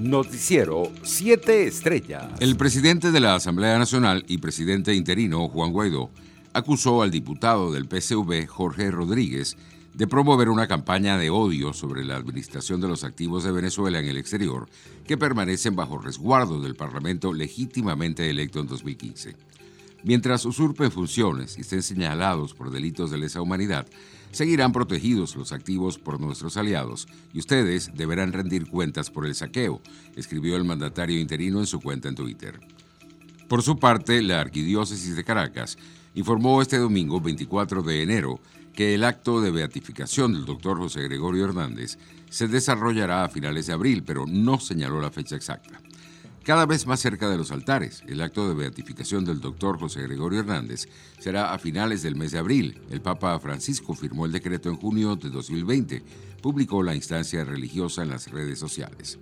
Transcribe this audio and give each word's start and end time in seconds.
Noticiero 0.00 0.90
7 1.02 1.66
Estrellas. 1.66 2.32
El 2.40 2.56
presidente 2.56 3.12
de 3.12 3.20
la 3.20 3.34
Asamblea 3.34 3.78
Nacional 3.78 4.24
y 4.28 4.38
presidente 4.38 4.94
interino, 4.94 5.46
Juan 5.48 5.72
Guaidó, 5.72 6.08
acusó 6.54 7.02
al 7.02 7.10
diputado 7.10 7.70
del 7.70 7.86
PCV, 7.86 8.46
Jorge 8.46 8.90
Rodríguez, 8.90 9.58
de 9.92 10.06
promover 10.06 10.48
una 10.48 10.66
campaña 10.66 11.18
de 11.18 11.28
odio 11.28 11.74
sobre 11.74 12.02
la 12.02 12.16
administración 12.16 12.80
de 12.80 12.88
los 12.88 13.04
activos 13.04 13.44
de 13.44 13.52
Venezuela 13.52 13.98
en 13.98 14.06
el 14.06 14.16
exterior 14.16 14.70
que 15.06 15.18
permanecen 15.18 15.76
bajo 15.76 15.98
resguardo 15.98 16.62
del 16.62 16.76
Parlamento 16.76 17.34
legítimamente 17.34 18.30
electo 18.30 18.60
en 18.60 18.68
2015. 18.68 19.36
Mientras 20.02 20.46
usurpen 20.46 20.90
funciones 20.90 21.58
y 21.58 21.60
estén 21.60 21.82
señalados 21.82 22.54
por 22.54 22.70
delitos 22.70 23.10
de 23.10 23.18
lesa 23.18 23.42
humanidad, 23.42 23.86
seguirán 24.32 24.72
protegidos 24.72 25.36
los 25.36 25.52
activos 25.52 25.98
por 25.98 26.20
nuestros 26.20 26.56
aliados 26.56 27.06
y 27.34 27.38
ustedes 27.38 27.90
deberán 27.94 28.32
rendir 28.32 28.66
cuentas 28.66 29.10
por 29.10 29.26
el 29.26 29.34
saqueo, 29.34 29.82
escribió 30.16 30.56
el 30.56 30.64
mandatario 30.64 31.20
interino 31.20 31.60
en 31.60 31.66
su 31.66 31.80
cuenta 31.80 32.08
en 32.08 32.14
Twitter. 32.14 32.60
Por 33.48 33.62
su 33.62 33.78
parte, 33.78 34.22
la 34.22 34.40
Arquidiócesis 34.40 35.16
de 35.16 35.24
Caracas 35.24 35.76
informó 36.14 36.62
este 36.62 36.78
domingo 36.78 37.20
24 37.20 37.82
de 37.82 38.02
enero 38.02 38.40
que 38.72 38.94
el 38.94 39.04
acto 39.04 39.40
de 39.40 39.50
beatificación 39.50 40.32
del 40.32 40.46
doctor 40.46 40.78
José 40.78 41.02
Gregorio 41.02 41.44
Hernández 41.44 41.98
se 42.30 42.48
desarrollará 42.48 43.24
a 43.24 43.28
finales 43.28 43.66
de 43.66 43.72
abril, 43.72 44.04
pero 44.04 44.24
no 44.26 44.60
señaló 44.60 45.00
la 45.00 45.10
fecha 45.10 45.36
exacta. 45.36 45.80
Cada 46.44 46.64
vez 46.64 46.86
más 46.86 47.00
cerca 47.00 47.28
de 47.28 47.36
los 47.36 47.52
altares, 47.52 48.02
el 48.08 48.22
acto 48.22 48.48
de 48.48 48.54
beatificación 48.54 49.26
del 49.26 49.40
doctor 49.40 49.78
José 49.78 50.02
Gregorio 50.02 50.40
Hernández 50.40 50.88
será 51.18 51.52
a 51.52 51.58
finales 51.58 52.02
del 52.02 52.16
mes 52.16 52.32
de 52.32 52.38
abril. 52.38 52.80
El 52.90 53.02
Papa 53.02 53.38
Francisco 53.38 53.94
firmó 53.94 54.24
el 54.24 54.32
decreto 54.32 54.70
en 54.70 54.76
junio 54.76 55.16
de 55.16 55.28
2020, 55.28 56.02
publicó 56.40 56.82
la 56.82 56.94
instancia 56.94 57.44
religiosa 57.44 58.02
en 58.02 58.08
las 58.08 58.30
redes 58.30 58.58
sociales. 58.58 59.18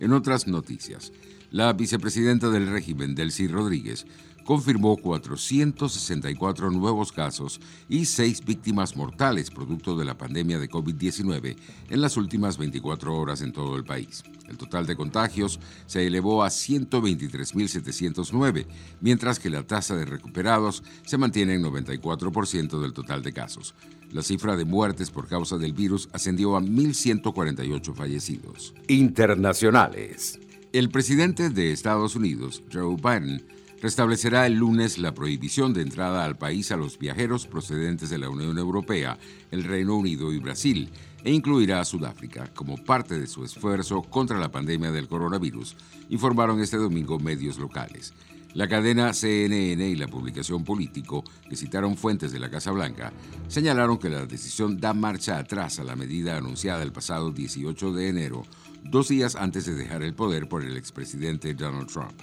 En 0.00 0.12
otras 0.12 0.48
noticias, 0.48 1.12
la 1.52 1.72
vicepresidenta 1.72 2.50
del 2.50 2.66
régimen, 2.66 3.14
Delcy 3.14 3.46
Rodríguez, 3.46 4.04
confirmó 4.48 4.96
464 4.96 6.70
nuevos 6.70 7.12
casos 7.12 7.60
y 7.86 8.06
seis 8.06 8.42
víctimas 8.42 8.96
mortales 8.96 9.50
producto 9.50 9.94
de 9.94 10.06
la 10.06 10.16
pandemia 10.16 10.58
de 10.58 10.70
COVID-19 10.70 11.54
en 11.90 12.00
las 12.00 12.16
últimas 12.16 12.56
24 12.56 13.14
horas 13.14 13.42
en 13.42 13.52
todo 13.52 13.76
el 13.76 13.84
país. 13.84 14.22
El 14.48 14.56
total 14.56 14.86
de 14.86 14.96
contagios 14.96 15.60
se 15.84 16.06
elevó 16.06 16.42
a 16.42 16.48
123.709, 16.48 18.66
mientras 19.02 19.38
que 19.38 19.50
la 19.50 19.64
tasa 19.64 19.94
de 19.96 20.06
recuperados 20.06 20.82
se 21.04 21.18
mantiene 21.18 21.52
en 21.52 21.62
94% 21.62 22.80
del 22.80 22.94
total 22.94 23.22
de 23.22 23.34
casos. 23.34 23.74
La 24.12 24.22
cifra 24.22 24.56
de 24.56 24.64
muertes 24.64 25.10
por 25.10 25.28
causa 25.28 25.58
del 25.58 25.74
virus 25.74 26.08
ascendió 26.14 26.56
a 26.56 26.62
1.148 26.62 27.94
fallecidos. 27.94 28.72
Internacionales. 28.88 30.40
El 30.74 30.90
presidente 30.90 31.48
de 31.48 31.72
Estados 31.72 32.14
Unidos, 32.14 32.62
Joe 32.70 32.96
Biden, 32.96 33.42
restablecerá 33.80 34.46
el 34.46 34.56
lunes 34.56 34.98
la 34.98 35.14
prohibición 35.14 35.72
de 35.72 35.80
entrada 35.80 36.26
al 36.26 36.36
país 36.36 36.70
a 36.70 36.76
los 36.76 36.98
viajeros 36.98 37.46
procedentes 37.46 38.10
de 38.10 38.18
la 38.18 38.28
Unión 38.28 38.58
Europea, 38.58 39.18
el 39.50 39.64
Reino 39.64 39.96
Unido 39.96 40.30
y 40.30 40.38
Brasil, 40.38 40.90
e 41.24 41.32
incluirá 41.32 41.80
a 41.80 41.86
Sudáfrica 41.86 42.52
como 42.52 42.76
parte 42.76 43.18
de 43.18 43.26
su 43.26 43.44
esfuerzo 43.44 44.02
contra 44.02 44.38
la 44.38 44.52
pandemia 44.52 44.92
del 44.92 45.08
coronavirus, 45.08 45.74
informaron 46.10 46.60
este 46.60 46.76
domingo 46.76 47.18
medios 47.18 47.58
locales. 47.58 48.12
La 48.58 48.66
cadena 48.66 49.14
CNN 49.14 49.88
y 49.88 49.94
la 49.94 50.08
publicación 50.08 50.64
Político, 50.64 51.22
que 51.48 51.54
citaron 51.54 51.96
fuentes 51.96 52.32
de 52.32 52.40
la 52.40 52.50
Casa 52.50 52.72
Blanca, 52.72 53.12
señalaron 53.46 53.98
que 53.98 54.08
la 54.08 54.26
decisión 54.26 54.80
da 54.80 54.94
marcha 54.94 55.38
atrás 55.38 55.78
a 55.78 55.84
la 55.84 55.94
medida 55.94 56.36
anunciada 56.36 56.82
el 56.82 56.90
pasado 56.90 57.30
18 57.30 57.92
de 57.92 58.08
enero, 58.08 58.42
dos 58.82 59.10
días 59.10 59.36
antes 59.36 59.64
de 59.64 59.76
dejar 59.76 60.02
el 60.02 60.12
poder 60.12 60.48
por 60.48 60.64
el 60.64 60.76
expresidente 60.76 61.54
Donald 61.54 61.86
Trump. 61.86 62.20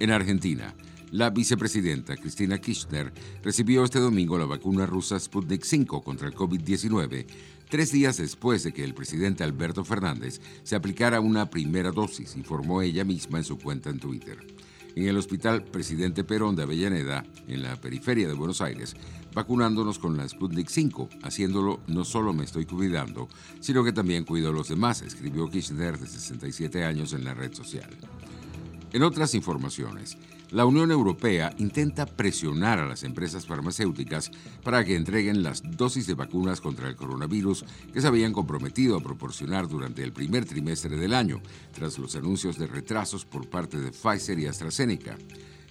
En 0.00 0.10
Argentina, 0.10 0.74
la 1.12 1.30
vicepresidenta 1.30 2.16
Cristina 2.16 2.58
Kirchner 2.58 3.12
recibió 3.44 3.84
este 3.84 4.00
domingo 4.00 4.36
la 4.36 4.46
vacuna 4.46 4.84
rusa 4.84 5.20
Sputnik 5.20 5.62
V 5.64 6.02
contra 6.02 6.26
el 6.26 6.34
COVID-19, 6.34 7.24
tres 7.68 7.92
días 7.92 8.16
después 8.16 8.64
de 8.64 8.72
que 8.72 8.82
el 8.82 8.94
presidente 8.94 9.44
Alberto 9.44 9.84
Fernández 9.84 10.40
se 10.64 10.74
aplicara 10.74 11.20
una 11.20 11.48
primera 11.48 11.92
dosis, 11.92 12.34
informó 12.34 12.82
ella 12.82 13.04
misma 13.04 13.38
en 13.38 13.44
su 13.44 13.58
cuenta 13.58 13.90
en 13.90 14.00
Twitter. 14.00 14.38
En 14.98 15.06
el 15.06 15.16
Hospital 15.16 15.62
Presidente 15.62 16.24
Perón 16.24 16.56
de 16.56 16.64
Avellaneda, 16.64 17.24
en 17.46 17.62
la 17.62 17.80
periferia 17.80 18.26
de 18.26 18.34
Buenos 18.34 18.60
Aires, 18.60 18.96
vacunándonos 19.32 20.00
con 20.00 20.16
la 20.16 20.28
Sputnik 20.28 20.68
5, 20.68 21.08
haciéndolo 21.22 21.78
no 21.86 22.04
solo 22.04 22.32
me 22.32 22.42
estoy 22.42 22.66
cuidando, 22.66 23.28
sino 23.60 23.84
que 23.84 23.92
también 23.92 24.24
cuido 24.24 24.48
a 24.48 24.52
los 24.52 24.70
demás, 24.70 25.02
escribió 25.02 25.48
Kirchner 25.48 26.00
de 26.00 26.08
67 26.08 26.82
años 26.82 27.12
en 27.12 27.24
la 27.24 27.32
red 27.32 27.54
social. 27.54 27.88
En 28.92 29.04
otras 29.04 29.36
informaciones, 29.36 30.18
la 30.50 30.64
Unión 30.64 30.90
Europea 30.90 31.54
intenta 31.58 32.06
presionar 32.06 32.78
a 32.78 32.86
las 32.86 33.02
empresas 33.02 33.46
farmacéuticas 33.46 34.30
para 34.64 34.84
que 34.84 34.96
entreguen 34.96 35.42
las 35.42 35.62
dosis 35.62 36.06
de 36.06 36.14
vacunas 36.14 36.60
contra 36.60 36.88
el 36.88 36.96
coronavirus 36.96 37.64
que 37.92 38.00
se 38.00 38.06
habían 38.06 38.32
comprometido 38.32 38.96
a 38.96 39.02
proporcionar 39.02 39.68
durante 39.68 40.02
el 40.02 40.12
primer 40.12 40.46
trimestre 40.46 40.96
del 40.96 41.12
año, 41.12 41.42
tras 41.72 41.98
los 41.98 42.16
anuncios 42.16 42.58
de 42.58 42.66
retrasos 42.66 43.26
por 43.26 43.48
parte 43.48 43.78
de 43.78 43.90
Pfizer 43.90 44.38
y 44.38 44.46
AstraZeneca. 44.46 45.18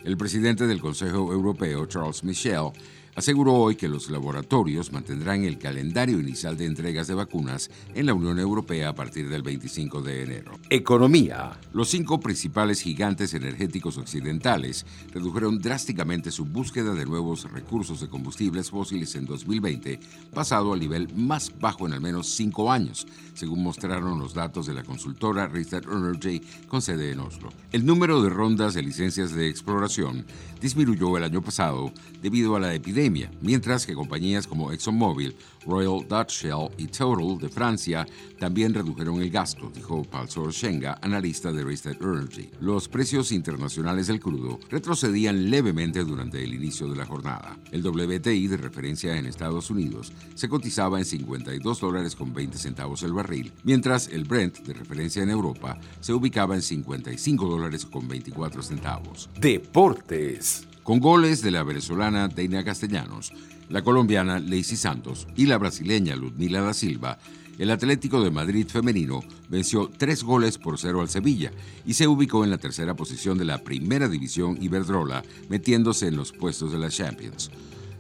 El 0.04 0.16
presidente 0.16 0.68
del 0.68 0.80
Consejo 0.80 1.34
Europeo, 1.34 1.86
Charles 1.88 2.24
Michel, 2.24 2.72
aseguró 3.18 3.56
hoy 3.56 3.76
que 3.76 3.88
los 3.88 4.12
laboratorios 4.12 4.92
mantendrán 4.92 5.44
el 5.44 5.58
calendario 5.58 6.20
inicial 6.20 6.56
de 6.56 6.66
entregas 6.66 7.08
de 7.08 7.16
vacunas 7.16 7.72
en 7.96 8.06
la 8.06 8.14
Unión 8.14 8.38
Europea 8.38 8.90
a 8.90 8.96
partir 8.96 9.28
del 9.28 9.42
25 9.42 10.04
de 10.04 10.22
enero. 10.22 10.52
Economía. 10.70 11.60
Los 11.74 11.90
cinco 11.90 12.20
principales 12.20 12.80
gigantes 12.80 13.34
energéticos 13.34 13.98
occidentales 13.98 14.86
redujeron 15.12 15.58
drásticamente 15.58 16.30
su 16.30 16.46
búsqueda 16.46 16.94
de 16.94 17.08
nuevos 17.08 17.52
recursos 17.52 18.02
de 18.02 18.08
combustibles 18.08 18.70
fósiles 18.70 19.16
en 19.16 19.26
2020, 19.26 20.00
pasado 20.32 20.74
al 20.74 20.80
nivel 20.80 21.12
más 21.16 21.52
bajo 21.60 21.88
en 21.88 21.94
al 21.94 22.02
menos 22.02 22.28
cinco 22.28 22.72
años, 22.72 23.08
según 23.34 23.64
mostraron 23.64 24.20
los 24.20 24.36
datos 24.36 24.68
de 24.68 24.76
la 24.76 24.84
consultora 24.84 25.48
Rystad 25.48 25.82
Energy 25.92 26.40
con 26.68 26.84
sede 26.84 27.14
en 27.14 27.22
Oslo. 27.22 27.50
El 27.72 27.84
número 27.84 28.22
de 28.22 28.30
rondas 28.30 28.76
de 28.76 28.84
licencias 28.84 29.34
de 29.34 29.50
exploración 29.50 30.24
disminuyó 30.62 31.18
el 31.18 31.24
año 31.24 31.42
pasado 31.42 31.92
debido 32.22 32.56
a 32.56 32.60
la 32.60 32.76
epidemia 32.76 33.07
mientras 33.42 33.86
que 33.86 33.94
compañías 33.94 34.48
como 34.48 34.72
ExxonMobil, 34.72 35.36
Royal 35.66 36.08
Dutch 36.08 36.44
Shell 36.44 36.70
y 36.78 36.88
Total 36.88 37.38
de 37.38 37.50
Francia 37.50 38.08
también 38.40 38.74
redujeron 38.74 39.22
el 39.22 39.30
gasto, 39.30 39.72
dijo 39.74 40.04
Palsor 40.04 40.52
Shenga, 40.52 40.98
analista 41.02 41.52
de 41.52 41.64
Rystad 41.64 41.96
Energy. 42.02 42.50
Los 42.62 42.88
precios 42.88 43.32
internacionales 43.32 44.08
del 44.08 44.20
crudo 44.20 44.60
retrocedían 44.70 45.50
levemente 45.50 46.04
durante 46.04 46.44
el 46.44 46.54
inicio 46.54 46.88
de 46.88 46.96
la 46.96 47.06
jornada. 47.06 47.58
El 47.72 47.86
WTI 47.86 48.48
de 48.48 48.58
referencia 48.58 49.18
en 49.18 49.26
Estados 49.26 49.70
Unidos 49.70 50.14
se 50.36 50.48
cotizaba 50.48 51.00
en 51.00 51.06
52 51.06 51.80
dólares 51.80 52.16
con 52.16 52.34
20 52.34 52.58
centavos 52.58 53.04
el 53.04 53.14
barril, 53.14 53.52
mientras 53.64 54.08
el 54.08 54.24
Brent 54.24 54.60
de 54.60 54.74
referencia 54.74 55.24
en 55.24 55.30
Europa 55.30 55.80
se 56.00 56.14
ubicaba 56.14 56.56
en 56.56 56.62
55 56.62 57.46
dólares 57.46 57.86
con 57.86 58.08
24 58.08 58.62
centavos. 58.62 59.30
Deportes 59.40 60.68
con 60.88 61.02
goles 61.02 61.42
de 61.42 61.52
la 61.52 61.64
venezolana 61.64 62.30
Deina 62.30 62.64
Castellanos, 62.64 63.34
la 63.68 63.82
colombiana 63.82 64.40
Lacey 64.40 64.78
Santos 64.78 65.28
y 65.36 65.46
la 65.46 65.58
brasileña 65.58 66.16
Ludmila 66.16 66.62
da 66.62 66.74
Silva, 66.74 67.20
el 67.58 67.72
Atlético 67.72 68.24
de 68.24 68.32
Madrid 68.32 68.66
femenino 68.70 69.20
venció 69.50 69.92
tres 69.98 70.24
goles 70.24 70.58
por 70.58 70.80
cero 70.80 71.02
al 71.02 71.10
Sevilla 71.10 71.52
y 71.86 71.96
se 71.96 72.08
ubicó 72.08 72.46
en 72.46 72.52
la 72.52 72.58
tercera 72.58 72.94
posición 72.94 73.38
de 73.38 73.44
la 73.44 73.66
primera 73.66 74.08
división 74.08 74.58
Iberdrola, 74.62 75.24
metiéndose 75.50 76.08
en 76.08 76.16
los 76.16 76.32
puestos 76.32 76.72
de 76.72 76.78
la 76.78 76.90
Champions. 76.90 77.52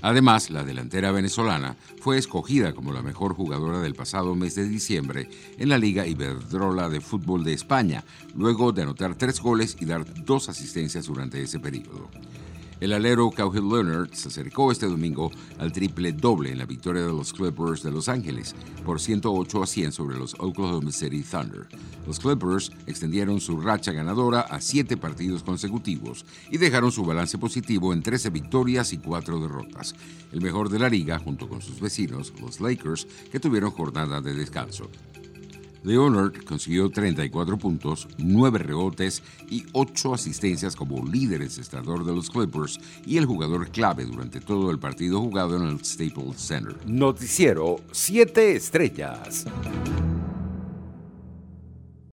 Además, 0.02 0.50
la 0.50 0.64
delantera 0.64 1.12
venezolana 1.12 1.76
fue 2.00 2.18
escogida 2.18 2.72
como 2.72 2.94
la 2.94 3.02
mejor 3.02 3.34
jugadora 3.34 3.82
del 3.82 3.96
pasado 3.96 4.34
mes 4.34 4.56
de 4.56 4.66
diciembre 4.66 5.30
en 5.58 5.68
la 5.68 5.78
Liga 5.78 6.08
Iberdrola 6.08 6.88
de 6.88 7.02
Fútbol 7.02 7.44
de 7.44 7.52
España, 7.52 8.06
luego 8.34 8.72
de 8.72 8.84
anotar 8.84 9.16
tres 9.16 9.42
goles 9.42 9.76
y 9.78 9.84
dar 9.84 10.06
dos 10.24 10.48
asistencias 10.48 11.08
durante 11.08 11.42
ese 11.42 11.60
periodo. 11.60 12.10
El 12.80 12.94
alero 12.94 13.32
Cowhill 13.32 13.68
Leonard 13.68 14.14
se 14.14 14.28
acercó 14.28 14.72
este 14.72 14.86
domingo 14.86 15.32
al 15.58 15.72
triple 15.72 16.12
doble 16.12 16.52
en 16.52 16.60
la 16.60 16.66
victoria 16.68 17.02
de 17.02 17.12
los 17.12 17.34
Clippers 17.34 17.82
de 17.82 17.90
Los 17.90 18.08
Ángeles 18.08 18.56
por 18.86 19.02
108 19.02 19.64
a 19.64 19.66
100 19.66 19.92
sobre 19.92 20.20
los 20.20 20.36
Oklahoma 20.38 20.92
City 20.92 21.24
Thunder. 21.24 21.68
Los 22.06 22.20
Clippers 22.20 22.72
extendieron 22.86 23.42
su 23.42 23.60
racha 23.60 23.92
ganadora 23.94 24.42
a 24.42 24.62
siete 24.62 24.96
partidos 24.96 25.42
consecutivos 25.42 26.24
y 26.52 26.60
dejaron 26.60 26.92
su 26.92 27.04
balance 27.04 27.40
positivo 27.40 27.94
en 27.94 28.04
13 28.04 28.30
victorias 28.30 28.94
y 28.94 29.00
4 29.00 29.40
derrotas. 29.40 29.96
El 30.32 30.42
mejor 30.42 30.70
de 30.70 30.78
la 30.78 30.88
liga 30.88 31.18
junto 31.18 31.50
con 31.50 31.64
sus 31.64 31.80
vecinos, 31.80 32.32
los 32.40 32.62
Lakers, 32.62 33.08
que 33.32 33.40
tuvieron 33.40 33.72
jornada 33.72 34.22
de 34.22 34.36
descanso. 34.36 34.88
Leonard 35.84 36.44
consiguió 36.46 36.90
34 36.90 37.58
puntos, 37.58 38.08
9 38.18 38.60
rebotes 38.60 39.22
y 39.50 39.66
8 39.74 40.14
asistencias 40.14 40.76
como 40.76 41.06
líder 41.06 41.42
encestador 41.42 42.06
de 42.06 42.14
los 42.14 42.30
Clippers 42.30 42.80
y 43.06 43.18
el 43.18 43.26
jugador 43.26 43.70
clave 43.70 44.06
durante 44.06 44.40
todo 44.40 44.72
el 44.72 44.80
partido 44.80 45.22
jugado 45.22 45.58
en 45.58 45.64
el 45.64 45.84
Staples 45.84 46.38
Center. 46.38 46.76
Noticiero 46.86 47.78
7 47.92 48.56
Estrellas. 48.56 49.46